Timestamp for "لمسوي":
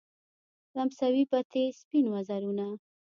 0.75-1.23